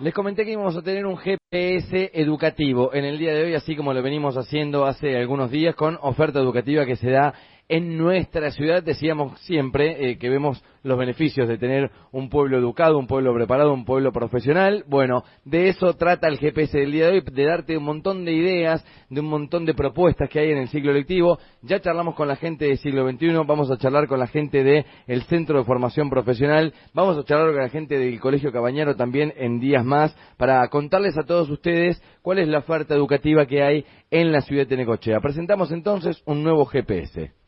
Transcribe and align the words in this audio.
Les 0.00 0.12
comenté 0.12 0.44
que 0.44 0.50
íbamos 0.50 0.76
a 0.76 0.82
tener 0.82 1.06
un 1.06 1.16
GPS 1.16 2.10
educativo 2.14 2.92
en 2.92 3.04
el 3.04 3.16
día 3.16 3.32
de 3.32 3.44
hoy, 3.44 3.54
así 3.54 3.76
como 3.76 3.94
lo 3.94 4.02
venimos 4.02 4.36
haciendo 4.36 4.86
hace 4.86 5.16
algunos 5.16 5.52
días 5.52 5.76
con 5.76 5.96
oferta 6.02 6.40
educativa 6.40 6.84
que 6.84 6.96
se 6.96 7.10
da 7.10 7.32
en 7.68 7.96
nuestra 7.96 8.50
ciudad. 8.50 8.82
Decíamos 8.82 9.38
siempre 9.40 10.10
eh, 10.10 10.18
que 10.18 10.28
vemos 10.28 10.62
los 10.82 10.98
beneficios 10.98 11.48
de 11.48 11.56
tener 11.56 11.90
un 12.12 12.28
pueblo 12.28 12.58
educado, 12.58 12.98
un 12.98 13.06
pueblo 13.06 13.34
preparado, 13.34 13.72
un 13.72 13.84
pueblo 13.84 14.12
profesional. 14.12 14.84
Bueno, 14.86 15.24
de 15.44 15.68
eso 15.68 15.94
trata 15.94 16.28
el 16.28 16.38
GPS 16.38 16.78
del 16.78 16.92
día 16.92 17.06
de 17.06 17.12
hoy, 17.12 17.22
de 17.32 17.44
darte 17.44 17.76
un 17.76 17.84
montón 17.84 18.24
de 18.24 18.32
ideas, 18.32 18.84
de 19.08 19.20
un 19.20 19.26
montón 19.26 19.64
de 19.64 19.74
propuestas 19.74 20.28
que 20.28 20.40
hay 20.40 20.50
en 20.50 20.58
el 20.58 20.68
ciclo 20.68 20.92
lectivo. 20.92 21.38
Ya 21.62 21.80
charlamos 21.80 22.14
con 22.14 22.28
la 22.28 22.36
gente 22.36 22.66
del 22.66 22.78
siglo 22.78 23.08
XXI, 23.10 23.32
vamos 23.46 23.70
a 23.70 23.78
charlar 23.78 24.06
con 24.06 24.18
la 24.18 24.26
gente 24.26 24.62
del 24.62 25.22
Centro 25.22 25.58
de 25.58 25.64
Formación 25.64 26.10
Profesional, 26.10 26.74
vamos 26.92 27.16
a 27.16 27.24
charlar 27.24 27.52
con 27.52 27.62
la 27.62 27.70
gente 27.70 27.98
del 27.98 28.20
Colegio 28.20 28.52
Cabañaro 28.52 28.94
también 28.94 29.32
en 29.36 29.60
días 29.60 29.84
más 29.84 30.14
para 30.36 30.68
contarles 30.68 31.16
a 31.16 31.24
todos 31.24 31.48
ustedes 31.48 32.02
cuál 32.20 32.40
es 32.40 32.48
la 32.48 32.58
oferta 32.58 32.94
educativa 32.94 33.46
que 33.46 33.62
hay 33.62 33.86
en 34.10 34.32
la 34.32 34.42
ciudad 34.42 34.66
de 34.66 34.76
Necochea. 34.76 35.20
Presentamos 35.20 35.72
entonces 35.72 36.22
un 36.26 36.42
nuevo 36.42 36.66
GPS 36.66 37.43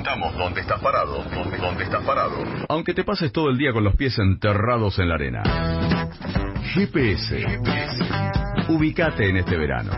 contamos 0.00 0.34
dónde 0.34 0.62
estás 0.62 0.80
parado, 0.80 1.22
dónde, 1.24 1.58
dónde 1.58 1.84
estás 1.84 2.02
parado. 2.04 2.36
Aunque 2.70 2.94
te 2.94 3.04
pases 3.04 3.32
todo 3.32 3.50
el 3.50 3.58
día 3.58 3.70
con 3.70 3.84
los 3.84 3.96
pies 3.96 4.18
enterrados 4.18 4.98
en 4.98 5.10
la 5.10 5.14
arena. 5.16 5.42
GPS. 6.72 7.38
GPS. 7.38 8.72
Ubicate 8.72 9.28
en 9.28 9.36
este 9.36 9.58
verano. 9.58 9.92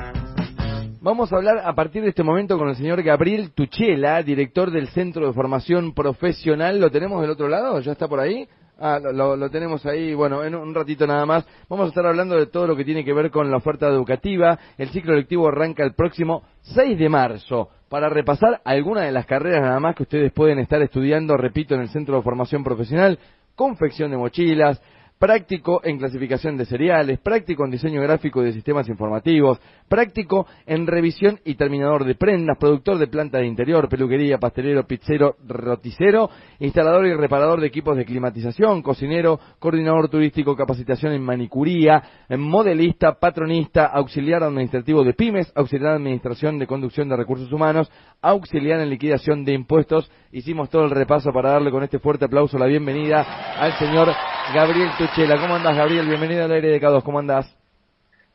Vamos 1.00 1.32
a 1.32 1.36
hablar 1.36 1.58
a 1.64 1.72
partir 1.74 2.02
de 2.02 2.08
este 2.08 2.24
momento 2.24 2.58
con 2.58 2.68
el 2.68 2.74
señor 2.74 3.00
Gabriel 3.04 3.52
Tuchela, 3.52 4.20
director 4.24 4.72
del 4.72 4.88
Centro 4.88 5.28
de 5.28 5.32
Formación 5.32 5.94
Profesional. 5.94 6.80
¿Lo 6.80 6.90
tenemos 6.90 7.20
del 7.20 7.30
otro 7.30 7.46
lado? 7.46 7.78
¿Ya 7.78 7.92
está 7.92 8.08
por 8.08 8.18
ahí? 8.18 8.48
Ah, 8.78 8.98
lo, 8.98 9.36
lo, 9.36 9.50
tenemos 9.50 9.84
ahí, 9.86 10.14
bueno, 10.14 10.42
en 10.44 10.54
un 10.54 10.74
ratito 10.74 11.06
nada 11.06 11.24
más. 11.24 11.46
Vamos 11.68 11.86
a 11.86 11.88
estar 11.90 12.06
hablando 12.06 12.36
de 12.36 12.46
todo 12.46 12.66
lo 12.66 12.76
que 12.76 12.84
tiene 12.84 13.04
que 13.04 13.12
ver 13.12 13.30
con 13.30 13.50
la 13.50 13.58
oferta 13.58 13.86
educativa. 13.86 14.58
El 14.76 14.88
ciclo 14.90 15.14
lectivo 15.14 15.46
arranca 15.48 15.84
el 15.84 15.94
próximo 15.94 16.42
6 16.62 16.98
de 16.98 17.08
marzo 17.08 17.68
para 17.88 18.08
repasar 18.08 18.60
algunas 18.64 19.04
de 19.04 19.12
las 19.12 19.26
carreras 19.26 19.60
nada 19.60 19.78
más 19.78 19.94
que 19.94 20.04
ustedes 20.04 20.32
pueden 20.32 20.58
estar 20.58 20.80
estudiando, 20.80 21.36
repito, 21.36 21.74
en 21.74 21.82
el 21.82 21.90
Centro 21.90 22.16
de 22.16 22.22
Formación 22.22 22.64
Profesional, 22.64 23.18
confección 23.54 24.10
de 24.10 24.16
mochilas, 24.16 24.80
práctico 25.22 25.80
en 25.84 25.98
clasificación 25.98 26.56
de 26.56 26.66
cereales, 26.66 27.20
práctico 27.20 27.64
en 27.64 27.70
diseño 27.70 28.02
gráfico 28.02 28.42
de 28.42 28.52
sistemas 28.52 28.88
informativos, 28.88 29.60
práctico 29.88 30.48
en 30.66 30.84
revisión 30.84 31.38
y 31.44 31.54
terminador 31.54 32.04
de 32.04 32.16
prendas, 32.16 32.58
productor 32.58 32.98
de 32.98 33.06
planta 33.06 33.38
de 33.38 33.46
interior, 33.46 33.88
peluquería, 33.88 34.38
pastelero, 34.38 34.84
pizzero, 34.84 35.36
roticero, 35.46 36.28
instalador 36.58 37.06
y 37.06 37.14
reparador 37.14 37.60
de 37.60 37.68
equipos 37.68 37.96
de 37.96 38.04
climatización, 38.04 38.82
cocinero, 38.82 39.38
coordinador 39.60 40.08
turístico, 40.08 40.56
capacitación 40.56 41.12
en 41.12 41.22
manicuría, 41.22 42.02
modelista, 42.36 43.12
patronista, 43.20 43.86
auxiliar 43.86 44.42
administrativo 44.42 45.04
de 45.04 45.14
pymes, 45.14 45.52
auxiliar 45.54 45.90
de 45.90 45.96
administración 45.98 46.58
de 46.58 46.66
conducción 46.66 47.08
de 47.08 47.16
recursos 47.16 47.52
humanos, 47.52 47.88
auxiliar 48.20 48.80
en 48.80 48.90
liquidación 48.90 49.44
de 49.44 49.52
impuestos. 49.52 50.10
Hicimos 50.32 50.68
todo 50.68 50.84
el 50.84 50.90
repaso 50.90 51.30
para 51.32 51.52
darle 51.52 51.70
con 51.70 51.84
este 51.84 52.00
fuerte 52.00 52.24
aplauso 52.24 52.58
la 52.58 52.66
bienvenida 52.66 53.22
al 53.56 53.78
señor 53.78 54.08
Gabriel 54.52 54.90
Tuchela. 55.14 55.38
¿Cómo 55.38 55.56
andás, 55.56 55.76
Gabriel? 55.76 56.06
Bienvenido 56.08 56.44
al 56.44 56.52
aire 56.52 56.68
de 56.68 56.80
K2. 56.80 57.02
¿Cómo 57.02 57.18
andás? 57.18 57.54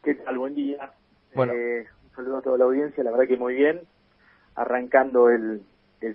¿Qué 0.03 0.14
tal? 0.14 0.38
Buen 0.38 0.53
día. 0.53 0.92
Bueno. 1.33 1.53
Eh, 1.53 1.88
un 2.03 2.16
saludo 2.16 2.38
a 2.38 2.42
toda 2.42 2.58
la 2.59 2.66
audiencia. 2.66 3.03
La 3.03 3.09
verdad 3.09 3.25
que 3.28 3.36
muy 3.36 3.56
bien. 3.56 3.81
Arrancando 4.56 5.30
el, 5.30 5.64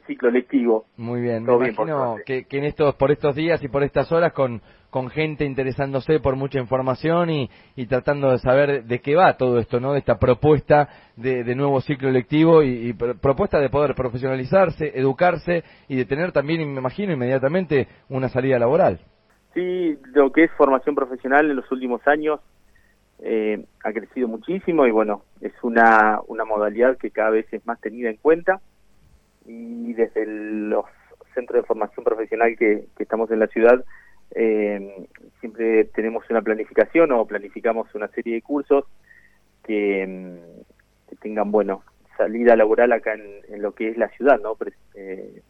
ciclo 0.06 0.30
lectivo. 0.30 0.84
Muy 0.96 1.20
bien. 1.20 1.44
Me 1.44 1.52
imagino 1.52 2.16
que, 2.24 2.44
que, 2.44 2.58
en 2.58 2.64
estos, 2.64 2.94
por 2.94 3.10
estos 3.10 3.34
días 3.34 3.60
y 3.64 3.68
por 3.68 3.82
estas 3.82 4.12
horas 4.12 4.32
con, 4.32 4.62
con 4.90 5.10
gente 5.10 5.44
interesándose 5.44 6.20
por 6.20 6.36
mucha 6.36 6.60
información 6.60 7.30
y, 7.30 7.50
y 7.74 7.86
tratando 7.86 8.30
de 8.30 8.38
saber 8.38 8.84
de 8.84 9.00
qué 9.00 9.16
va 9.16 9.36
todo 9.36 9.58
esto, 9.58 9.80
¿no? 9.80 9.94
De 9.94 9.98
esta 9.98 10.18
propuesta 10.18 10.88
de, 11.16 11.42
de 11.42 11.54
nuevo 11.56 11.80
ciclo 11.80 12.10
lectivo 12.10 12.62
y, 12.62 12.90
y, 12.90 12.92
propuesta 12.92 13.58
de 13.58 13.68
poder 13.68 13.96
profesionalizarse, 13.96 14.92
educarse 14.94 15.64
y 15.88 15.96
de 15.96 16.04
tener 16.04 16.30
también, 16.30 16.72
me 16.72 16.78
imagino, 16.78 17.12
inmediatamente 17.12 17.88
una 18.08 18.28
salida 18.28 18.60
laboral. 18.60 19.00
Sí, 19.54 19.98
lo 20.14 20.32
que 20.32 20.44
es 20.44 20.50
formación 20.52 20.94
profesional 20.94 21.50
en 21.50 21.56
los 21.56 21.70
últimos 21.70 22.06
años 22.06 22.40
eh, 23.18 23.64
ha 23.84 23.92
crecido 23.92 24.26
muchísimo 24.28 24.86
y 24.86 24.90
bueno, 24.90 25.22
es 25.40 25.52
una, 25.62 26.20
una 26.26 26.44
modalidad 26.44 26.96
que 26.96 27.10
cada 27.10 27.30
vez 27.30 27.46
es 27.52 27.64
más 27.66 27.80
tenida 27.80 28.08
en 28.08 28.16
cuenta 28.16 28.60
y 29.46 29.92
desde 29.92 30.26
los 30.26 30.86
centros 31.34 31.62
de 31.62 31.66
formación 31.66 32.04
profesional 32.04 32.56
que, 32.56 32.86
estamos 32.98 33.30
en 33.30 33.40
la 33.40 33.46
ciudad 33.48 33.84
eh, 34.34 35.06
siempre 35.40 35.84
tenemos 35.84 36.24
una 36.30 36.40
planificación 36.40 37.12
o 37.12 37.26
planificamos 37.26 37.94
una 37.94 38.08
serie 38.08 38.34
de 38.34 38.42
cursos 38.42 38.86
que, 39.62 40.38
que 41.08 41.16
tengan, 41.16 41.52
bueno, 41.52 41.82
salida 42.16 42.56
laboral 42.56 42.92
acá 42.92 43.14
en, 43.14 43.62
lo 43.62 43.72
que 43.72 43.88
es 43.88 43.96
la 43.96 44.08
ciudad, 44.08 44.40
¿no? 44.40 44.56
Eh, 44.94 45.42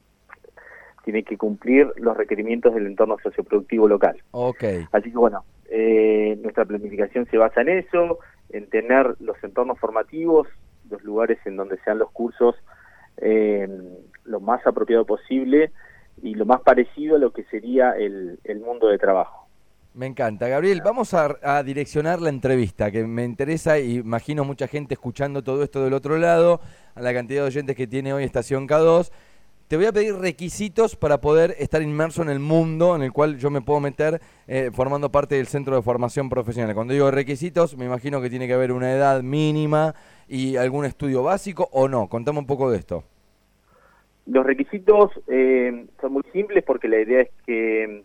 tiene 1.05 1.23
que 1.23 1.37
cumplir 1.37 1.93
los 1.97 2.17
requerimientos 2.17 2.75
del 2.75 2.87
entorno 2.87 3.17
socioproductivo 3.23 3.89
local. 3.89 4.17
Okay. 4.31 4.87
Así 4.93 5.11
que 5.11 5.19
bueno, 5.19 5.45
eh, 5.71 6.39
nuestra 6.43 6.65
planificación 6.65 7.27
se 7.31 7.39
basa 7.39 7.63
en 7.63 7.71
eso, 7.71 8.19
en 8.51 8.69
tener 8.69 9.17
los 9.21 9.43
entornos 9.43 9.79
formativos, 9.79 10.49
los 10.91 11.03
lugares 11.03 11.39
en 11.45 11.57
donde 11.57 11.79
sean 11.85 11.99
los 11.99 12.11
cursos 12.11 12.55
eh, 13.19 13.69
lo 14.25 14.41
más 14.41 14.67
apropiado 14.67 15.05
posible 15.05 15.73
y 16.23 16.35
lo 16.35 16.47
más 16.47 16.61
parecido 16.61 17.17
a 17.17 17.19
lo 17.19 17.33
que 17.33 17.45
sería 17.45 17.93
el, 17.93 18.39
mundo 18.65 18.89
de 18.89 18.99
trabajo. 18.99 19.49
Me 19.95 20.07
encanta. 20.07 20.49
Gabriel, 20.49 20.81
vamos 20.83 21.13
a, 21.13 21.37
a, 21.43 21.63
direccionar 21.63 22.21
la 22.21 22.31
entrevista, 22.31 22.91
que 22.91 23.05
me 23.05 23.25
interesa 23.25 23.79
y 23.79 23.97
imagino 23.97 24.45
mucha 24.45 24.67
gente 24.67 24.95
escuchando 24.95 25.43
todo 25.43 25.63
esto 25.63 25.85
del 25.85 25.93
otro 25.93 26.17
lado, 26.17 26.61
a 26.95 27.03
la 27.03 27.13
cantidad 27.13 27.43
de 27.43 27.49
oyentes 27.49 27.77
que 27.77 27.87
tiene 27.87 28.13
hoy 28.13 28.25
Estación 28.25 28.67
K2 28.67 29.11
te 29.69 29.77
voy 29.77 29.87
a 29.87 29.93
pedir 29.93 30.15
requisitos 30.15 30.97
para 30.97 31.21
poder 31.21 31.55
estar 31.59 31.83
inmerso 31.83 32.23
en 32.23 32.29
el 32.29 32.41
mundo 32.41 32.95
en 32.95 33.03
el 33.03 33.13
cual 33.13 33.39
yo 33.39 33.51
me 33.51 33.61
puedo 33.61 33.81
meter 33.81 34.21
eh, 34.47 34.71
formando 34.73 35.11
parte 35.11 35.37
del 35.37 35.47
centro 35.47 35.77
de 35.77 35.83
formación 35.83 36.29
profesional. 36.29 36.75
Cuando 36.75 36.93
digo 36.93 37.11
requisitos, 37.11 37.77
me 37.77 37.87
imagino 37.87 38.21
que 38.21 38.31
tiene 38.31 38.47
que 38.47 38.55
haber 38.55 38.73
una 38.73 38.93
edad 38.93 39.23
mínima 39.23 39.95
y 40.29 40.57
algún 40.57 40.85
estudio 40.85 41.23
básico 41.23 41.69
o 41.73 41.89
no. 41.89 42.09
Contame 42.09 42.39
un 42.39 42.47
poco 42.47 42.71
de 42.71 42.79
esto. 42.79 43.05
Los 44.27 44.47
requisitos 44.47 45.11
eh, 45.27 45.87
son 46.01 46.13
muy 46.13 46.23
simples 46.33 46.63
porque 46.65 46.89
la 46.89 47.01
idea 47.01 47.23
es 47.23 47.31
que 47.45 48.05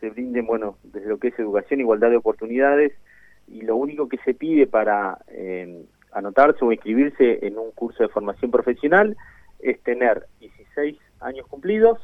se 0.00 0.10
brinden, 0.10 0.46
bueno, 0.46 0.78
desde 0.82 1.08
lo 1.08 1.18
que 1.18 1.28
es 1.28 1.38
educación, 1.38 1.80
igualdad 1.80 2.10
de 2.10 2.16
oportunidades 2.16 2.92
y 3.48 3.62
lo 3.62 3.76
único 3.76 4.08
que 4.08 4.18
se 4.24 4.34
pide 4.34 4.66
para 4.66 5.18
eh, 5.28 5.84
anotarse 6.12 6.64
o 6.64 6.72
inscribirse 6.72 7.46
en 7.46 7.58
un 7.58 7.70
curso 7.72 8.02
de 8.02 8.08
formación 8.08 8.50
profesional 8.50 9.16
es 9.60 9.80
tener 9.82 10.26
16 10.74 10.98
años 11.20 11.46
cumplidos 11.46 11.98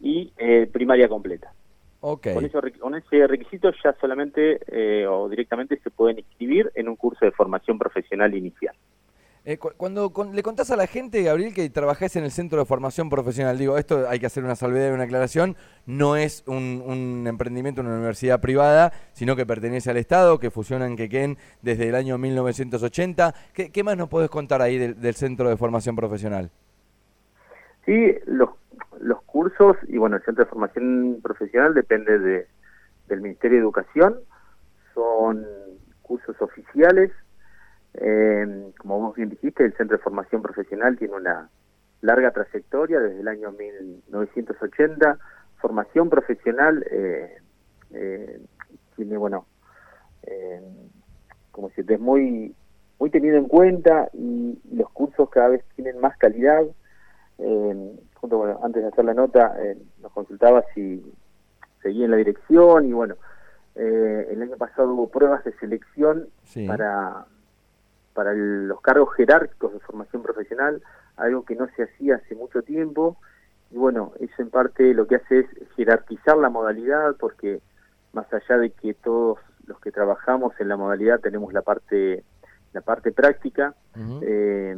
y 0.00 0.32
eh, 0.36 0.68
primaria 0.72 1.08
completa. 1.08 1.52
Okay. 2.00 2.34
Con, 2.34 2.70
con, 2.78 2.94
ese 2.94 3.26
requisito 3.26 3.70
ya 3.82 3.96
solamente 3.98 4.60
eh, 4.66 5.06
o 5.06 5.28
directamente 5.28 5.80
se 5.82 5.90
pueden 5.90 6.18
inscribir 6.18 6.70
en 6.74 6.88
un 6.88 6.96
curso 6.96 7.24
de 7.24 7.32
formación 7.32 7.78
profesional 7.78 8.34
inicial. 8.34 8.76
Eh, 9.46 9.58
cuando 9.58 10.10
le 10.32 10.42
contás 10.42 10.70
a 10.70 10.76
la 10.76 10.86
gente, 10.86 11.22
Gabriel, 11.22 11.52
que 11.52 11.68
trabajás 11.68 12.16
en 12.16 12.24
el 12.24 12.30
centro 12.30 12.58
de 12.58 12.64
formación 12.64 13.10
profesional, 13.10 13.58
digo, 13.58 13.76
esto 13.76 14.08
hay 14.08 14.18
que 14.18 14.24
hacer 14.24 14.42
una 14.42 14.56
salvedad 14.56 14.88
y 14.88 14.92
una 14.92 15.04
aclaración, 15.04 15.54
no 15.84 16.16
es 16.16 16.44
un, 16.46 17.24
emprendimiento, 17.26 17.82
una 17.82 17.94
universidad 17.94 18.40
privada, 18.40 18.94
sino 19.12 19.36
que 19.36 19.44
pertenece 19.44 19.90
al 19.90 19.98
Estado, 19.98 20.38
que 20.38 20.50
funciona 20.50 20.86
en 20.86 20.96
Quequén 20.96 21.36
desde 21.60 21.90
el 21.90 21.94
año 21.94 22.16
1980. 22.16 23.34
¿Qué, 23.52 23.82
más 23.82 23.98
nos 23.98 24.08
podés 24.08 24.30
contar 24.30 24.62
ahí 24.62 24.78
del 24.78 25.14
centro 25.14 25.50
de 25.50 25.58
formación 25.58 25.94
profesional? 25.94 26.50
Sí, 27.84 28.14
los, 28.26 28.50
los 29.00 29.22
cursos 29.22 29.76
y 29.88 29.98
bueno, 29.98 30.16
el 30.16 30.22
Centro 30.22 30.44
de 30.44 30.50
Formación 30.50 31.20
Profesional 31.22 31.74
depende 31.74 32.18
de, 32.18 32.46
del 33.08 33.20
Ministerio 33.20 33.58
de 33.58 33.62
Educación, 33.62 34.20
son 34.94 35.46
cursos 36.02 36.40
oficiales. 36.40 37.10
Eh, 37.94 38.72
como 38.78 39.00
vos 39.00 39.16
bien 39.16 39.30
dijiste, 39.30 39.64
el 39.64 39.74
Centro 39.76 39.96
de 39.96 40.02
Formación 40.02 40.42
Profesional 40.42 40.96
tiene 40.98 41.14
una 41.14 41.48
larga 42.00 42.30
trayectoria 42.30 43.00
desde 43.00 43.20
el 43.20 43.28
año 43.28 43.52
1980. 43.52 45.18
Formación 45.56 46.10
profesional 46.10 46.84
eh, 46.90 47.38
eh, 47.92 48.40
tiene, 48.96 49.16
bueno, 49.16 49.46
eh, 50.22 50.60
como 51.50 51.70
si 51.70 51.80
es 51.80 52.00
muy, 52.00 52.54
muy 52.98 53.10
tenido 53.10 53.36
en 53.36 53.46
cuenta 53.46 54.08
y 54.12 54.58
los 54.72 54.90
cursos 54.90 55.30
cada 55.30 55.48
vez 55.48 55.64
tienen 55.76 55.98
más 56.00 56.16
calidad 56.18 56.62
eh, 57.38 57.92
junto, 58.14 58.38
bueno, 58.38 58.60
antes 58.62 58.82
de 58.82 58.88
hacer 58.88 59.04
la 59.04 59.14
nota, 59.14 59.54
eh, 59.62 59.76
nos 60.02 60.12
consultaba 60.12 60.64
si 60.74 61.02
seguía 61.82 62.04
en 62.06 62.10
la 62.12 62.16
dirección 62.16 62.86
y 62.86 62.92
bueno, 62.92 63.16
eh, 63.74 64.28
el 64.30 64.42
año 64.42 64.56
pasado 64.56 64.92
hubo 64.92 65.08
pruebas 65.08 65.44
de 65.44 65.52
selección 65.58 66.28
para, 66.66 67.26
para 68.12 68.32
los 68.32 68.80
cargos 68.80 69.14
jerárquicos 69.14 69.72
de 69.72 69.80
formación 69.80 70.22
profesional, 70.22 70.82
algo 71.16 71.44
que 71.44 71.56
no 71.56 71.68
se 71.76 71.84
hacía 71.84 72.16
hace 72.16 72.34
mucho 72.34 72.62
tiempo 72.62 73.16
y 73.70 73.76
bueno, 73.76 74.12
eso 74.20 74.34
en 74.38 74.50
parte 74.50 74.94
lo 74.94 75.06
que 75.06 75.16
hace 75.16 75.40
es 75.40 75.46
jerarquizar 75.76 76.36
la 76.36 76.48
modalidad 76.48 77.16
porque 77.18 77.60
más 78.12 78.32
allá 78.32 78.58
de 78.58 78.70
que 78.70 78.94
todos 78.94 79.38
los 79.66 79.80
que 79.80 79.90
trabajamos 79.90 80.52
en 80.60 80.68
la 80.68 80.76
modalidad 80.76 81.20
tenemos 81.20 81.52
la 81.52 81.62
parte 81.62 82.22
la 82.72 82.80
parte 82.80 83.12
práctica. 83.12 83.74
eh, 84.22 84.76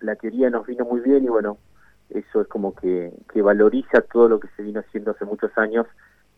la 0.00 0.16
teoría 0.16 0.50
nos 0.50 0.66
vino 0.66 0.84
muy 0.84 1.00
bien 1.00 1.24
y 1.24 1.28
bueno, 1.28 1.58
eso 2.10 2.40
es 2.40 2.48
como 2.48 2.74
que, 2.74 3.12
que 3.32 3.42
valoriza 3.42 4.00
todo 4.02 4.28
lo 4.28 4.40
que 4.40 4.48
se 4.56 4.62
vino 4.62 4.80
haciendo 4.80 5.10
hace 5.10 5.24
muchos 5.24 5.50
años 5.56 5.86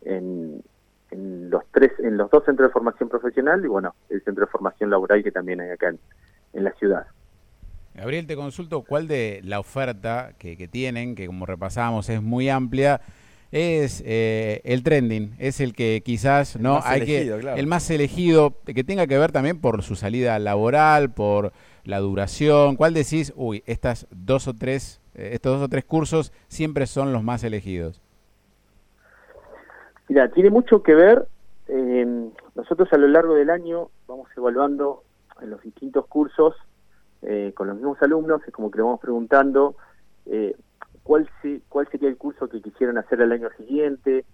en, 0.03 0.63
en 1.11 1.51
los 1.51 1.63
tres, 1.73 1.93
en 1.99 2.17
los 2.17 2.31
dos 2.31 2.45
centros 2.45 2.69
de 2.69 2.73
formación 2.73 3.09
profesional 3.09 3.65
y 3.65 3.69
bueno, 3.69 3.95
el 4.09 4.23
centro 4.23 4.47
de 4.47 4.51
formación 4.51 4.91
laboral 4.91 5.23
que 5.23 5.33
también 5.33 5.61
hay 5.61 5.71
acá 5.71 5.89
en, 5.89 5.99
en 6.55 6.65
la 6.65 6.73
ciudad. 6.73 7.07
Gabriel, 7.95 8.27
te 8.27 8.37
consulto 8.37 8.83
cuál 8.83 9.09
de 9.09 9.41
la 9.43 9.59
oferta 9.59 10.33
que, 10.39 10.57
que 10.57 10.69
tienen, 10.69 11.15
que 11.17 11.27
como 11.27 11.47
repasamos 11.47 12.09
es 12.09 12.23
muy 12.23 12.49
amplia, 12.49 13.01
es 13.51 14.03
eh, 14.07 14.61
el 14.65 14.83
trending, 14.83 15.35
es 15.39 15.61
el 15.61 15.73
que 15.75 16.03
quizás 16.05 16.57
El 16.57 16.63
no 16.63 16.75
más 16.75 16.87
hay 16.87 17.01
elegido, 17.03 17.37
que 17.37 17.43
claro. 17.43 17.57
el 17.59 17.67
más 17.67 17.91
elegido, 17.91 18.55
que 18.65 18.85
tenga 18.85 19.07
que 19.07 19.19
ver 19.19 19.33
también 19.33 19.61
por 19.61 19.83
su 19.83 19.97
salida 19.97 20.39
laboral, 20.39 21.13
por 21.13 21.53
la 21.85 21.99
duración. 21.99 22.77
¿Cuál 22.77 22.95
decís? 22.95 23.33
Uy, 23.35 23.63
estas 23.67 24.07
dos 24.11 24.47
o 24.49 24.55
tres, 24.55 25.01
estos 25.19 25.55
dos 25.59 25.63
o 25.67 25.69
tres 25.69 25.85
cursos 25.85 26.33
siempre 26.49 26.87
son 26.87 27.13
los 27.13 27.23
más 27.23 27.45
elegidos. 27.45 28.01
Mira, 30.09 30.31
tiene 30.31 30.51
mucho 30.51 30.83
que 30.83 30.95
ver, 30.95 31.27
eh, 31.69 32.31
nosotros 32.55 32.89
a 32.93 32.97
lo 32.97 33.09
largo 33.09 33.35
del 33.35 33.51
año 33.51 33.91
vamos 34.07 34.29
evaluando 34.37 35.03
en 35.43 35.51
los 35.51 35.61
distintos 35.63 36.07
cursos 36.07 36.55
eh, 37.23 37.53
con 37.55 37.67
los 37.67 37.77
mismos 37.77 38.01
alumnos, 38.01 38.41
es 38.47 38.53
como 38.55 38.71
que 38.71 38.79
le 38.79 38.85
vamos 38.85 39.01
preguntando 39.01 39.77
eh, 40.27 40.55
cuál, 41.03 41.29
se- 41.43 41.61
cuál 41.69 41.89
sería 41.91 42.09
el 42.09 42.17
curso 42.17 42.49
que 42.49 42.63
quisieran 42.63 42.97
hacer 42.97 43.21
el 43.21 43.33
año 43.33 43.49
siguiente, 43.59 44.25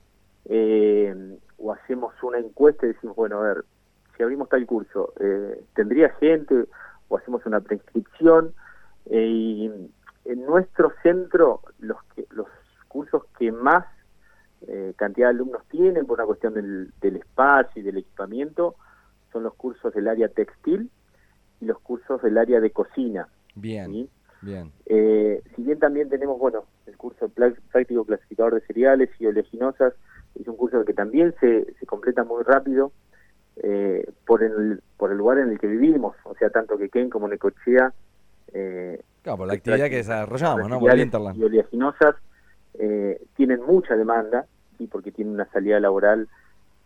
eh, 0.47 1.37
o 1.59 1.73
hacemos 1.73 2.15
una 2.23 2.39
encuesta 2.39 2.87
y 2.87 2.91
decimos, 2.91 3.17
bueno, 3.17 3.39
a 3.39 3.43
ver, 3.43 3.65
si 4.17 4.23
abrimos 4.23 4.49
tal 4.49 4.65
curso, 4.67 5.13
eh, 5.19 5.61
¿tendría 5.75 6.11
gente? 6.21 6.67
O 7.09 7.17
hacemos 7.17 7.45
una 7.47 7.61
preinscripción. 7.61 8.55
eh, 9.07 9.27
y 9.27 9.71
en 10.25 10.45
nuestro 10.45 10.93
centro, 11.03 11.61
los, 11.79 12.03
que, 12.15 12.27
los 12.31 12.49
cursos 12.89 13.25
que 13.39 13.53
más 13.53 13.85
eh, 14.67 14.95
cantidad 14.97 15.29
de 15.29 15.35
alumnos 15.35 15.63
tienen 15.69 16.07
por 16.07 16.19
una 16.19 16.27
cuestión 16.27 16.55
del, 16.55 16.93
del 17.01 17.17
espacio 17.17 17.83
y 17.83 17.85
del 17.85 17.99
equipamiento 17.99 18.77
son 19.33 19.43
los 19.43 19.55
cursos 19.55 19.93
del 19.93 20.09
área 20.09 20.29
textil 20.29 20.91
y 21.61 21.67
los 21.67 21.79
cursos 21.81 22.23
del 22.23 22.39
área 22.39 22.61
de 22.61 22.71
cocina. 22.71 23.29
Bien, 23.55 23.91
¿sí? 23.91 24.11
bien. 24.43 24.73
Eh, 24.87 25.43
si 25.55 25.63
bien 25.63 25.79
también 25.79 26.09
tenemos, 26.09 26.39
bueno, 26.39 26.65
el 26.87 26.97
curso 26.97 27.29
práctico 27.29 28.05
clasificador 28.05 28.55
de 28.55 28.67
cereales 28.67 29.11
y 29.19 29.27
oleaginosas, 29.27 29.95
es 30.35 30.49
un 30.49 30.57
curso 30.57 30.85
que 30.85 30.95
también 30.95 31.35
se, 31.41 31.73
se 31.75 31.87
completa 31.87 32.25
muy 32.25 32.43
rápido 32.43 32.93
eh, 33.57 34.11
por, 34.27 34.43
el, 34.43 34.83
por 34.97 35.13
el 35.13 35.19
lugar 35.19 35.39
en 35.39 35.51
el 35.51 35.59
que 35.59 35.67
vivimos, 35.67 36.17
o 36.25 36.35
sea, 36.35 36.51
tanto 36.51 36.77
que 36.79 36.89
Ken 36.89 37.11
como 37.11 37.29
Necochea. 37.29 37.93
Eh, 38.53 39.01
Claro, 39.25 39.39
por 39.39 39.47
la 39.49 39.55
actividad 39.55 39.89
que 39.89 39.97
desarrollamos, 39.97 40.69
¿no? 40.69 40.79
Por 40.79 40.93
el 40.93 41.01
Interland. 41.01 41.39
y 41.39 41.45
oleaginosas 41.45 42.15
eh, 42.75 43.21
tienen 43.35 43.63
mucha 43.63 43.97
demanda, 43.97 44.45
sí, 44.77 44.87
porque 44.87 45.13
tienen 45.13 45.33
una 45.33 45.47
salida 45.47 45.81
laboral 45.81 46.29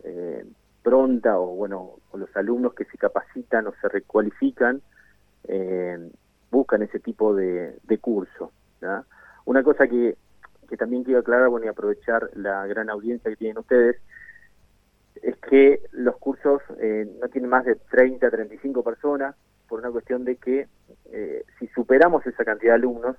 eh, 0.04 0.46
pronta 0.84 1.36
o 1.36 1.56
bueno, 1.56 1.96
o 2.12 2.16
los 2.16 2.34
alumnos 2.36 2.74
que 2.74 2.84
se 2.84 2.96
capacitan 2.96 3.66
o 3.66 3.74
se 3.80 3.88
recualifican 3.88 4.80
eh, 5.48 5.98
buscan 6.52 6.82
ese 6.82 7.00
tipo 7.00 7.34
de, 7.34 7.76
de 7.82 7.98
curso. 7.98 8.52
¿ya? 8.80 9.02
Una 9.44 9.64
cosa 9.64 9.88
que, 9.88 10.16
que 10.68 10.76
también 10.76 11.02
quiero 11.02 11.18
aclarar, 11.18 11.48
bueno, 11.48 11.66
y 11.66 11.68
aprovechar 11.68 12.30
la 12.34 12.66
gran 12.68 12.88
audiencia 12.88 13.32
que 13.32 13.36
tienen 13.36 13.58
ustedes, 13.58 13.96
es 15.22 15.36
que 15.38 15.80
los 15.90 16.16
cursos 16.18 16.62
eh, 16.78 17.10
no 17.20 17.28
tienen 17.30 17.50
más 17.50 17.64
de 17.64 17.74
30, 17.74 18.30
35 18.30 18.84
personas, 18.84 19.34
por 19.68 19.80
una 19.80 19.90
cuestión 19.90 20.24
de 20.24 20.36
que 20.36 20.66
eh, 21.12 21.44
si 21.58 21.66
superamos 21.68 22.26
esa 22.26 22.44
cantidad 22.44 22.72
de 22.72 22.76
alumnos, 22.76 23.16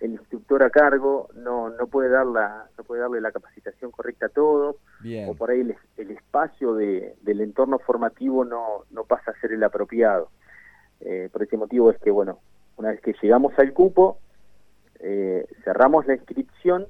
el 0.00 0.12
instructor 0.12 0.62
a 0.62 0.70
cargo 0.70 1.28
no, 1.34 1.70
no 1.70 1.86
puede 1.86 2.08
dar 2.08 2.26
la, 2.26 2.68
no 2.76 2.84
puede 2.84 3.00
darle 3.00 3.20
la 3.20 3.32
capacitación 3.32 3.90
correcta 3.90 4.26
a 4.26 4.30
todos, 4.30 4.76
Bien. 5.00 5.28
o 5.28 5.34
por 5.34 5.50
ahí 5.50 5.60
el, 5.60 5.76
el 5.96 6.10
espacio 6.10 6.74
de, 6.74 7.14
del 7.22 7.40
entorno 7.40 7.78
formativo 7.78 8.44
no, 8.44 8.84
no 8.90 9.04
pasa 9.04 9.30
a 9.30 9.40
ser 9.40 9.52
el 9.52 9.62
apropiado. 9.62 10.30
Eh, 11.00 11.28
por 11.32 11.42
ese 11.42 11.56
motivo 11.56 11.90
es 11.90 11.98
que, 12.00 12.10
bueno, 12.10 12.40
una 12.76 12.90
vez 12.90 13.00
que 13.00 13.14
llegamos 13.22 13.56
al 13.58 13.72
cupo, 13.72 14.18
eh, 15.00 15.46
cerramos 15.64 16.06
la 16.06 16.14
inscripción 16.14 16.86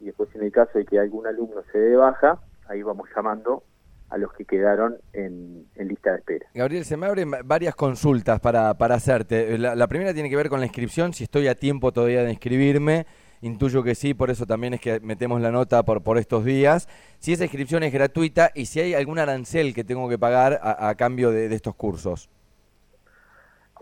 y 0.00 0.06
después 0.06 0.34
en 0.34 0.42
el 0.42 0.52
caso 0.52 0.78
de 0.78 0.84
que 0.84 0.98
algún 0.98 1.26
alumno 1.26 1.62
se 1.72 1.78
dé 1.78 1.96
baja, 1.96 2.40
ahí 2.66 2.82
vamos 2.82 3.08
llamando 3.14 3.62
a 4.10 4.18
los 4.18 4.32
que 4.32 4.44
quedaron 4.44 4.96
en, 5.12 5.66
en 5.74 5.88
lista 5.88 6.12
de 6.12 6.18
espera. 6.18 6.46
Gabriel, 6.54 6.84
se 6.84 6.96
me 6.96 7.06
abren 7.06 7.32
va- 7.32 7.40
varias 7.44 7.74
consultas 7.74 8.40
para, 8.40 8.74
para 8.74 8.94
hacerte. 8.94 9.58
La, 9.58 9.74
la 9.74 9.86
primera 9.86 10.14
tiene 10.14 10.30
que 10.30 10.36
ver 10.36 10.48
con 10.48 10.60
la 10.60 10.66
inscripción, 10.66 11.12
si 11.12 11.24
estoy 11.24 11.48
a 11.48 11.54
tiempo 11.54 11.92
todavía 11.92 12.22
de 12.24 12.30
inscribirme. 12.30 13.06
Intuyo 13.40 13.84
que 13.84 13.94
sí, 13.94 14.14
por 14.14 14.30
eso 14.30 14.46
también 14.46 14.74
es 14.74 14.80
que 14.80 14.98
metemos 14.98 15.40
la 15.40 15.52
nota 15.52 15.84
por, 15.84 16.02
por 16.02 16.18
estos 16.18 16.44
días. 16.44 16.88
Si 17.18 17.32
esa 17.32 17.44
inscripción 17.44 17.84
es 17.84 17.92
gratuita 17.92 18.50
y 18.54 18.66
si 18.66 18.80
hay 18.80 18.94
algún 18.94 19.18
arancel 19.20 19.74
que 19.74 19.84
tengo 19.84 20.08
que 20.08 20.18
pagar 20.18 20.58
a, 20.60 20.88
a 20.88 20.94
cambio 20.96 21.30
de, 21.30 21.48
de 21.48 21.54
estos 21.54 21.76
cursos. 21.76 22.28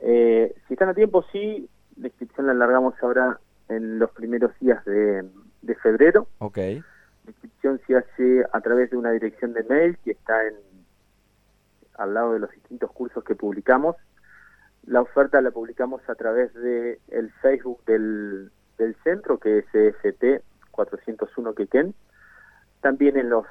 Eh, 0.03 0.55
si 0.69 0.75
están 0.75 0.91
a 0.91 0.95
tiempo, 0.95 1.25
sí, 1.33 1.71
la 1.97 2.09
inscripción 2.09 2.47
la 2.47 2.53
alargamos 2.53 2.95
ahora 3.01 3.41
en 3.71 3.99
los 3.99 4.11
primeros 4.11 4.51
días 4.61 4.85
de, 4.85 5.25
de 5.63 5.75
febrero. 5.77 6.29
Ok, 6.39 6.59
Se 7.87 7.97
hace 7.97 8.45
a 8.53 8.61
través 8.61 8.91
de 8.91 8.97
una 8.97 9.11
dirección 9.11 9.53
de 9.53 9.65
mail 9.65 9.99
que 10.05 10.13
está 10.13 10.47
en 10.47 10.55
al 11.99 12.15
lado 12.15 12.35
de 12.35 12.41
los 12.41 12.51
distintos 12.51 12.91
cursos 12.93 13.25
que 13.25 13.35
publicamos. 13.35 13.97
La 14.85 15.01
oferta 15.01 15.41
la 15.41 15.51
publicamos 15.51 16.01
a 16.09 16.15
través 16.15 16.53
de 16.55 17.01
el 17.09 17.33
Facebook 17.43 17.85
del, 17.87 18.51
del 18.79 18.95
centro, 19.03 19.39
que 19.39 19.59
es 19.59 19.65
EFT 19.73 20.45
401 20.71 21.55
Quequén. 21.55 21.95
También 22.81 23.17
en 23.17 23.31
los, 23.31 23.47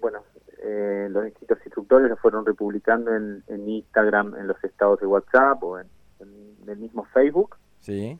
bueno, 0.00 0.24
eh, 0.62 1.08
los 1.10 1.24
distintos 1.24 1.58
instructores 1.64 2.10
lo 2.10 2.16
fueron 2.16 2.44
republicando 2.44 3.14
en, 3.14 3.42
en 3.46 3.68
Instagram, 3.68 4.34
en 4.36 4.46
los 4.48 4.62
estados 4.62 5.00
de 5.00 5.06
WhatsApp 5.06 5.62
o 5.62 5.78
en, 5.78 5.86
en 6.20 6.68
el 6.68 6.76
mismo 6.76 7.04
Facebook. 7.14 7.56
sí, 7.80 8.18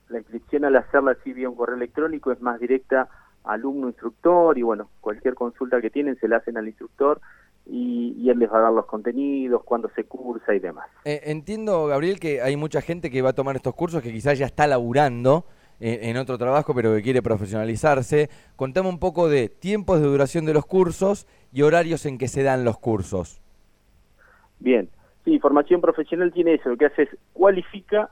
la 0.07 0.17
inscripción 0.17 0.63
al 0.63 0.77
hacerla 0.77 1.11
así 1.11 1.33
vía 1.33 1.49
un 1.49 1.55
correo 1.55 1.75
electrónico 1.75 2.31
es 2.31 2.41
más 2.41 2.57
directa 2.59 3.09
alumno-instructor 3.43 4.57
y 4.57 4.61
bueno, 4.61 4.89
cualquier 5.01 5.35
consulta 5.35 5.81
que 5.81 5.89
tienen 5.89 6.15
se 6.17 6.29
la 6.29 6.37
hacen 6.37 6.57
al 6.57 6.67
instructor 6.67 7.19
y, 7.65 8.15
y 8.17 8.29
él 8.29 8.39
les 8.39 8.51
va 8.51 8.59
a 8.59 8.61
dar 8.61 8.71
los 8.73 8.85
contenidos, 8.85 9.63
cuándo 9.65 9.89
se 9.93 10.05
cursa 10.05 10.55
y 10.55 10.59
demás. 10.59 10.87
Eh, 11.03 11.19
entiendo, 11.25 11.87
Gabriel, 11.87 12.21
que 12.21 12.41
hay 12.41 12.55
mucha 12.55 12.79
gente 12.81 13.09
que 13.11 13.21
va 13.21 13.31
a 13.31 13.33
tomar 13.33 13.57
estos 13.57 13.75
cursos 13.75 14.01
que 14.01 14.11
quizás 14.13 14.39
ya 14.39 14.45
está 14.45 14.67
laburando 14.67 15.45
en 15.83 16.17
otro 16.17 16.37
trabajo, 16.37 16.73
pero 16.73 16.93
que 16.93 17.01
quiere 17.01 17.21
profesionalizarse. 17.21 18.29
Contame 18.55 18.89
un 18.89 18.99
poco 18.99 19.29
de 19.29 19.49
tiempos 19.49 19.99
de 19.99 20.07
duración 20.07 20.45
de 20.45 20.53
los 20.53 20.65
cursos 20.65 21.27
y 21.51 21.61
horarios 21.61 22.05
en 22.05 22.17
que 22.17 22.27
se 22.27 22.43
dan 22.43 22.63
los 22.63 22.77
cursos. 22.77 23.41
Bien, 24.59 24.89
sí, 25.25 25.39
formación 25.39 25.81
profesional 25.81 26.31
tiene 26.31 26.55
eso, 26.55 26.69
lo 26.69 26.77
que 26.77 26.85
hace 26.85 27.03
es 27.03 27.09
cualifica 27.33 28.09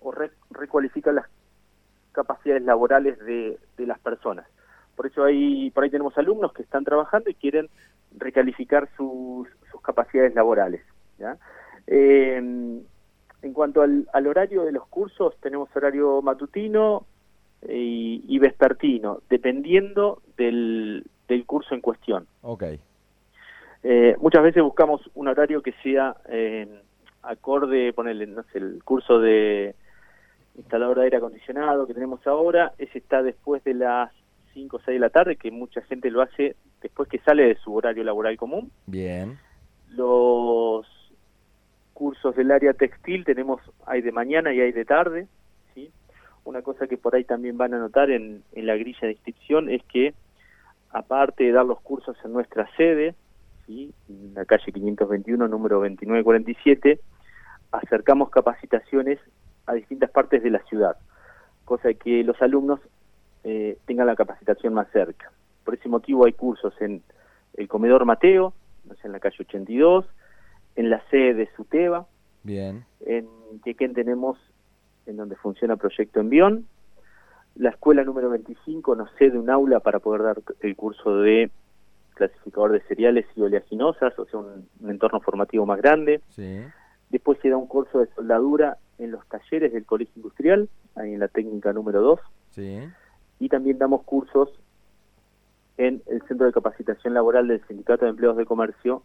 o 0.00 0.12
re- 0.12 0.32
recualifica 0.50 1.12
las, 1.12 1.26
capacidades 2.14 2.62
laborales 2.62 3.18
de, 3.18 3.58
de 3.76 3.86
las 3.86 3.98
personas. 3.98 4.46
Por 4.96 5.06
eso 5.06 5.24
hay, 5.24 5.70
por 5.72 5.84
ahí 5.84 5.90
tenemos 5.90 6.16
alumnos 6.16 6.52
que 6.54 6.62
están 6.62 6.84
trabajando 6.84 7.28
y 7.28 7.34
quieren 7.34 7.68
recalificar 8.16 8.88
sus, 8.96 9.48
sus 9.70 9.82
capacidades 9.82 10.34
laborales. 10.34 10.80
Eh, 11.86 12.36
en 12.36 13.52
cuanto 13.52 13.82
al, 13.82 14.26
horario 14.26 14.64
de 14.64 14.72
los 14.72 14.86
cursos, 14.86 15.34
tenemos 15.40 15.68
horario 15.74 16.22
matutino 16.22 17.06
y, 17.68 18.24
y 18.26 18.38
vespertino, 18.38 19.20
dependiendo 19.28 20.22
del, 20.36 21.04
del, 21.28 21.46
curso 21.46 21.74
en 21.74 21.80
cuestión. 21.80 22.26
Okay. 22.42 22.80
Eh, 23.82 24.16
muchas 24.20 24.42
veces 24.42 24.62
buscamos 24.62 25.02
un 25.14 25.28
horario 25.28 25.62
que 25.62 25.72
sea 25.82 26.16
eh, 26.28 26.68
acorde, 27.22 27.92
ponerle, 27.92 28.26
no 28.26 28.42
sé, 28.44 28.58
el 28.58 28.82
curso 28.84 29.20
de 29.20 29.74
instalador 30.56 30.98
de 30.98 31.04
aire 31.04 31.16
acondicionado 31.16 31.86
que 31.86 31.94
tenemos 31.94 32.24
ahora, 32.26 32.72
ese 32.78 32.98
está 32.98 33.22
después 33.22 33.62
de 33.64 33.74
las 33.74 34.10
5 34.54 34.76
o 34.76 34.80
6 34.80 34.94
de 34.94 35.00
la 35.00 35.10
tarde, 35.10 35.36
que 35.36 35.50
mucha 35.50 35.82
gente 35.82 36.10
lo 36.10 36.22
hace 36.22 36.56
después 36.80 37.08
que 37.08 37.18
sale 37.18 37.44
de 37.44 37.56
su 37.56 37.74
horario 37.74 38.04
laboral 38.04 38.36
común. 38.36 38.70
Bien. 38.86 39.38
Los 39.90 40.86
cursos 41.92 42.34
del 42.36 42.50
área 42.50 42.72
textil 42.72 43.24
tenemos, 43.24 43.60
hay 43.86 44.02
de 44.02 44.12
mañana 44.12 44.52
y 44.52 44.60
hay 44.60 44.72
de 44.72 44.84
tarde. 44.84 45.26
Una 46.44 46.62
cosa 46.62 46.86
que 46.86 46.96
por 46.96 47.14
ahí 47.14 47.24
también 47.24 47.56
van 47.56 47.74
a 47.74 47.78
notar 47.78 48.10
en, 48.10 48.42
en 48.52 48.66
la 48.66 48.76
grilla 48.76 49.00
de 49.02 49.12
inscripción 49.12 49.70
es 49.70 49.82
que, 49.84 50.14
aparte 50.90 51.44
de 51.44 51.52
dar 51.52 51.64
los 51.64 51.80
cursos 51.80 52.16
en 52.24 52.32
nuestra 52.32 52.68
sede, 52.76 53.14
¿sí? 53.66 53.92
en 54.08 54.34
la 54.34 54.44
calle 54.44 54.72
521, 54.72 55.48
número 55.48 55.76
2947, 55.76 57.00
acercamos 57.72 58.30
capacitaciones 58.30 59.18
a 59.66 59.74
distintas 59.74 60.10
partes 60.10 60.42
de 60.42 60.50
la 60.50 60.62
ciudad, 60.64 60.96
cosa 61.64 61.92
que 61.94 62.22
los 62.22 62.40
alumnos 62.42 62.80
eh, 63.42 63.78
tengan 63.86 64.06
la 64.06 64.16
capacitación 64.16 64.74
más 64.74 64.88
cerca. 64.92 65.32
Por 65.64 65.74
ese 65.74 65.88
motivo 65.88 66.26
hay 66.26 66.32
cursos 66.32 66.74
en 66.80 67.02
el 67.56 67.68
Comedor 67.68 68.04
Mateo, 68.04 68.52
en 69.02 69.12
la 69.12 69.20
calle 69.20 69.36
82, 69.40 70.06
en 70.76 70.90
la 70.90 71.02
sede 71.10 71.34
de 71.34 71.48
Suteba, 71.56 72.06
Bien. 72.42 72.84
en 73.06 73.26
Quequén 73.64 73.94
tenemos 73.94 74.38
en 75.06 75.16
donde 75.16 75.36
funciona 75.36 75.76
Proyecto 75.76 76.20
Envión, 76.20 76.66
la 77.56 77.70
escuela 77.70 78.04
número 78.04 78.30
25 78.30 78.96
nos 78.96 79.10
cede 79.16 79.38
un 79.38 79.48
aula 79.48 79.80
para 79.80 80.00
poder 80.00 80.22
dar 80.22 80.42
el 80.60 80.76
curso 80.76 81.18
de 81.18 81.50
clasificador 82.14 82.72
de 82.72 82.80
cereales 82.82 83.26
y 83.36 83.42
oleaginosas, 83.42 84.18
o 84.18 84.24
sea, 84.26 84.40
un, 84.40 84.68
un 84.80 84.90
entorno 84.90 85.20
formativo 85.20 85.66
más 85.66 85.80
grande. 85.80 86.20
Sí. 86.30 86.60
Después 87.10 87.38
se 87.42 87.50
da 87.50 87.56
un 87.56 87.66
curso 87.66 88.00
de 88.00 88.06
soldadura 88.14 88.78
en 88.98 89.10
los 89.10 89.26
talleres 89.28 89.72
del 89.72 89.84
Colegio 89.84 90.14
Industrial, 90.16 90.68
ahí 90.96 91.14
en 91.14 91.20
la 91.20 91.28
técnica 91.28 91.72
número 91.72 92.00
2. 92.00 92.20
Sí. 92.50 92.80
Y 93.40 93.48
también 93.48 93.78
damos 93.78 94.02
cursos 94.02 94.50
en 95.76 96.02
el 96.06 96.22
Centro 96.22 96.46
de 96.46 96.52
Capacitación 96.52 97.14
Laboral 97.14 97.48
del 97.48 97.64
Sindicato 97.66 98.04
de 98.04 98.10
Empleados 98.10 98.36
de 98.36 98.46
Comercio, 98.46 99.02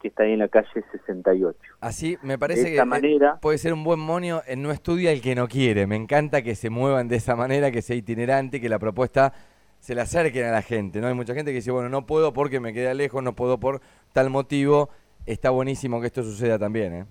que 0.00 0.08
está 0.08 0.22
ahí 0.22 0.32
en 0.32 0.38
la 0.38 0.48
calle 0.48 0.68
68. 0.92 1.58
Así 1.80 2.16
me 2.22 2.38
parece 2.38 2.62
de 2.62 2.70
esta 2.70 2.82
que 2.82 2.88
manera, 2.88 3.38
puede 3.40 3.58
ser 3.58 3.72
un 3.72 3.84
buen 3.84 4.00
monio 4.00 4.42
en 4.46 4.62
no 4.62 4.70
estudia 4.70 5.12
el 5.12 5.20
que 5.20 5.34
no 5.34 5.46
quiere. 5.46 5.86
Me 5.86 5.96
encanta 5.96 6.42
que 6.42 6.54
se 6.54 6.70
muevan 6.70 7.08
de 7.08 7.16
esa 7.16 7.36
manera, 7.36 7.70
que 7.70 7.82
sea 7.82 7.96
itinerante, 7.96 8.60
que 8.60 8.68
la 8.68 8.78
propuesta 8.78 9.32
se 9.78 9.94
le 9.94 10.00
acerquen 10.00 10.46
a 10.46 10.52
la 10.52 10.62
gente. 10.62 11.00
No 11.00 11.06
hay 11.06 11.14
mucha 11.14 11.34
gente 11.34 11.50
que 11.50 11.56
dice, 11.56 11.70
bueno, 11.70 11.88
no 11.88 12.06
puedo 12.06 12.32
porque 12.32 12.60
me 12.60 12.72
queda 12.72 12.94
lejos, 12.94 13.22
no 13.22 13.34
puedo 13.34 13.58
por 13.58 13.80
tal 14.12 14.30
motivo. 14.30 14.90
Está 15.26 15.50
buenísimo 15.50 16.00
que 16.00 16.06
esto 16.06 16.22
suceda 16.22 16.58
también, 16.58 16.94
¿eh? 16.94 17.04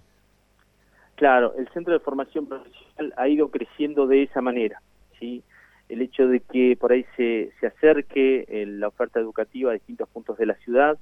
Claro, 1.15 1.53
el 1.58 1.67
centro 1.69 1.93
de 1.93 2.00
formación 2.00 2.48
profesional 2.48 3.13
ha 3.17 3.27
ido 3.27 3.50
creciendo 3.50 4.08
de 4.08 4.24
esa 4.24 4.41
manera, 4.41 4.81
¿sí? 5.19 5.43
El 5.89 6.01
hecho 6.01 6.27
de 6.27 6.39
que 6.39 6.77
por 6.79 6.91
ahí 6.93 7.05
se, 7.17 7.51
se 7.60 7.67
acerque 7.67 8.46
eh, 8.48 8.65
la 8.65 8.88
oferta 8.88 9.19
educativa 9.19 9.72
a 9.72 9.74
distintos 9.74 10.08
puntos 10.10 10.38
de 10.38 10.46
la 10.46 10.55
ciudad, 10.55 10.98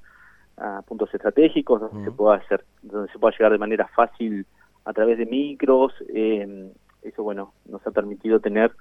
a 0.58 0.82
puntos 0.82 1.14
estratégicos 1.14 1.82
donde 1.82 1.98
uh 1.98 2.02
-huh. 2.02 2.06
se 2.06 2.12
pueda 2.12 2.36
hacer, 2.38 2.64
donde 2.82 3.12
se 3.12 3.20
pueda 3.20 3.36
llegar 3.38 3.52
de 3.52 3.58
manera 3.58 3.88
fácil 3.96 4.46
a 4.86 4.94
través 4.94 5.18
de 5.18 5.26
micros, 5.26 5.94
eh, 6.14 6.72
eso 7.04 7.24
bueno, 7.24 7.54
nos 7.66 7.86
ha 7.86 7.92
permitido 7.92 8.40
tener 8.40 8.72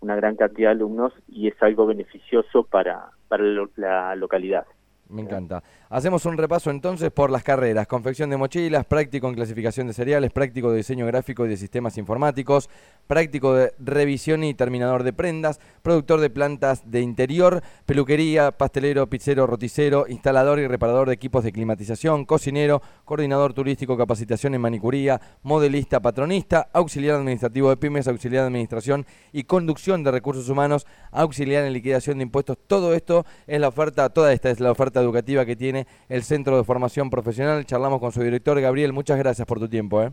una 0.00 0.16
gran 0.16 0.36
cantidad 0.36 0.68
de 0.68 0.72
alumnos 0.72 1.12
y 1.28 1.48
es 1.48 1.62
algo 1.62 1.86
beneficioso 1.86 2.64
para, 2.64 3.08
para 3.28 3.44
la 3.76 4.14
localidad. 4.16 4.66
Me 5.08 5.20
encanta. 5.20 5.62
Hacemos 5.90 6.24
un 6.24 6.38
repaso 6.38 6.70
entonces 6.70 7.10
por 7.10 7.30
las 7.30 7.44
carreras. 7.44 7.86
Confección 7.86 8.30
de 8.30 8.38
mochilas, 8.38 8.86
práctico 8.86 9.28
en 9.28 9.34
clasificación 9.34 9.86
de 9.86 9.92
cereales, 9.92 10.32
práctico 10.32 10.70
de 10.70 10.78
diseño 10.78 11.06
gráfico 11.06 11.44
y 11.44 11.48
de 11.50 11.58
sistemas 11.58 11.98
informáticos, 11.98 12.70
práctico 13.06 13.54
de 13.54 13.74
revisión 13.78 14.44
y 14.44 14.54
terminador 14.54 15.02
de 15.02 15.12
prendas, 15.12 15.60
productor 15.82 16.20
de 16.20 16.30
plantas 16.30 16.90
de 16.90 17.02
interior, 17.02 17.62
peluquería, 17.84 18.52
pastelero, 18.52 19.06
pizzero, 19.08 19.46
roticero, 19.46 20.06
instalador 20.08 20.58
y 20.58 20.66
reparador 20.66 21.08
de 21.08 21.14
equipos 21.14 21.44
de 21.44 21.52
climatización, 21.52 22.24
cocinero, 22.24 22.80
coordinador 23.04 23.52
turístico, 23.52 23.98
capacitación 23.98 24.54
en 24.54 24.62
manicuría, 24.62 25.20
modelista, 25.42 26.00
patronista, 26.00 26.70
auxiliar 26.72 27.16
administrativo 27.16 27.68
de 27.68 27.76
pymes, 27.76 28.08
auxiliar 28.08 28.44
de 28.44 28.48
administración 28.48 29.06
y 29.32 29.44
conducción 29.44 30.02
de 30.02 30.10
recursos 30.10 30.48
humanos, 30.48 30.86
auxiliar 31.12 31.64
en 31.64 31.74
liquidación 31.74 32.18
de 32.18 32.24
impuestos. 32.24 32.56
Todo 32.66 32.94
esto 32.94 33.26
es 33.46 33.60
la 33.60 33.68
oferta, 33.68 34.08
toda 34.08 34.32
esta 34.32 34.50
es 34.50 34.60
la 34.60 34.72
oferta 34.72 34.93
educativa 35.00 35.44
que 35.44 35.56
tiene 35.56 35.86
el 36.08 36.22
Centro 36.22 36.56
de 36.56 36.64
Formación 36.64 37.10
Profesional. 37.10 37.64
Charlamos 37.64 38.00
con 38.00 38.12
su 38.12 38.22
director, 38.22 38.60
Gabriel. 38.60 38.92
Muchas 38.92 39.18
gracias 39.18 39.46
por 39.46 39.58
tu 39.58 39.68
tiempo. 39.68 40.02
¿eh? 40.02 40.12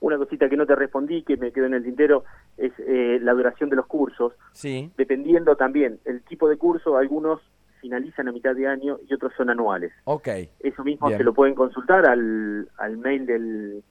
Una 0.00 0.16
cosita 0.16 0.48
que 0.48 0.56
no 0.56 0.66
te 0.66 0.74
respondí, 0.74 1.22
que 1.22 1.36
me 1.36 1.52
quedó 1.52 1.66
en 1.66 1.74
el 1.74 1.84
tintero, 1.84 2.24
es 2.56 2.72
eh, 2.78 3.18
la 3.20 3.32
duración 3.32 3.70
de 3.70 3.76
los 3.76 3.86
cursos. 3.86 4.32
Sí. 4.52 4.90
Dependiendo 4.96 5.56
también 5.56 6.00
el 6.04 6.22
tipo 6.22 6.48
de 6.48 6.56
curso, 6.56 6.96
algunos 6.96 7.40
finalizan 7.80 8.28
a 8.28 8.32
mitad 8.32 8.54
de 8.54 8.66
año 8.66 8.98
y 9.08 9.14
otros 9.14 9.32
son 9.36 9.50
anuales. 9.50 9.92
Ok. 10.04 10.28
Eso 10.60 10.84
mismo 10.84 11.08
Bien. 11.08 11.18
se 11.18 11.24
lo 11.24 11.34
pueden 11.34 11.54
consultar 11.54 12.06
al, 12.06 12.68
al 12.76 12.96
mail 12.98 13.26
del 13.26 13.82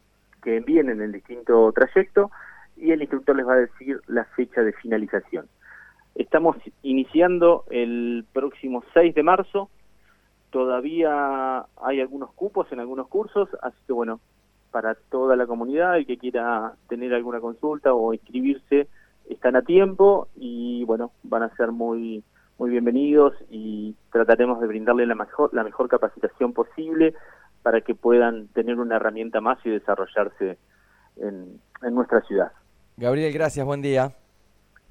que 0.43 0.57
envíen 0.57 0.89
en 0.89 1.01
el 1.01 1.11
distinto 1.11 1.71
trayecto 1.73 2.31
y 2.77 2.91
el 2.91 3.01
instructor 3.01 3.35
les 3.35 3.47
va 3.47 3.53
a 3.53 3.57
decir 3.57 3.99
la 4.07 4.23
fecha 4.25 4.61
de 4.61 4.73
finalización. 4.73 5.47
Estamos 6.15 6.57
iniciando 6.81 7.65
el 7.69 8.25
próximo 8.33 8.83
6 8.93 9.13
de 9.15 9.23
marzo 9.23 9.69
todavía 10.51 11.65
hay 11.81 12.01
algunos 12.01 12.31
cupos 12.33 12.71
en 12.71 12.79
algunos 12.79 13.07
cursos, 13.07 13.49
así 13.61 13.77
que 13.85 13.93
bueno, 13.93 14.19
para 14.71 14.95
toda 14.95 15.35
la 15.35 15.47
comunidad, 15.47 15.97
el 15.97 16.05
que 16.05 16.17
quiera 16.17 16.73
tener 16.87 17.13
alguna 17.13 17.39
consulta 17.39 17.93
o 17.93 18.13
inscribirse, 18.13 18.87
están 19.29 19.55
a 19.55 19.61
tiempo 19.61 20.27
y 20.35 20.83
bueno, 20.85 21.11
van 21.23 21.43
a 21.43 21.55
ser 21.55 21.71
muy 21.71 22.23
muy 22.57 22.71
bienvenidos 22.71 23.33
y 23.49 23.95
trataremos 24.11 24.59
de 24.59 24.67
brindarle 24.67 25.05
la 25.05 25.15
mejor 25.15 25.53
la 25.53 25.63
mejor 25.63 25.87
capacitación 25.87 26.53
posible 26.53 27.13
para 27.61 27.81
que 27.81 27.95
puedan 27.95 28.47
tener 28.49 28.79
una 28.79 28.97
herramienta 28.97 29.39
más 29.39 29.59
y 29.65 29.69
desarrollarse 29.69 30.57
en, 31.17 31.59
en 31.81 31.95
nuestra 31.95 32.21
ciudad. 32.21 32.51
Gabriel, 32.97 33.33
gracias, 33.33 33.65
buen 33.65 33.81
día. 33.81 34.13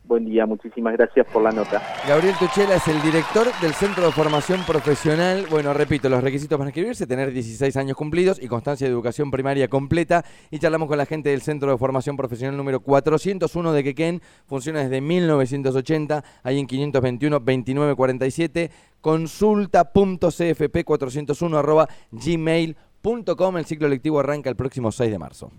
Buen 0.09 0.25
día, 0.25 0.47
muchísimas 0.47 0.95
gracias 0.95 1.27
por 1.27 1.43
la 1.43 1.51
nota. 1.51 1.83
Gabriel 2.09 2.35
Tuchela 2.39 2.77
es 2.77 2.89
el 2.89 3.03
director 3.03 3.47
del 3.61 3.75
Centro 3.75 4.07
de 4.07 4.13
Formación 4.13 4.65
Profesional. 4.65 5.45
Bueno, 5.51 5.75
repito, 5.75 6.09
los 6.09 6.25
requisitos 6.25 6.57
para 6.57 6.71
inscribirse, 6.71 7.07
tener 7.07 7.31
16 7.31 7.77
años 7.77 7.95
cumplidos 7.95 8.43
y 8.43 8.49
constancia 8.49 8.87
de 8.87 8.93
educación 8.95 9.31
primaria 9.31 9.69
completa. 9.69 10.25
Y 10.51 10.61
charlamos 10.61 10.89
con 10.89 10.97
la 10.97 11.05
gente 11.05 11.29
del 11.29 11.43
Centro 11.43 11.71
de 11.71 11.77
Formación 11.77 12.17
Profesional 12.17 12.57
número 12.57 12.81
401 12.81 13.73
de 13.75 13.85
Quequén. 13.85 14.23
Funciona 14.47 14.81
desde 14.81 15.03
1980, 15.03 16.25
ahí 16.43 16.59
en 16.59 16.67
521-2947. 16.69 18.71
Consulta.cfp401 19.03 21.59
arroba 21.59 21.87
gmail.com. 22.13 23.59
El 23.59 23.67
ciclo 23.67 23.89
lectivo 23.89 24.21
arranca 24.21 24.49
el 24.49 24.57
próximo 24.57 24.91
6 24.91 25.11
de 25.11 25.19
marzo. 25.19 25.53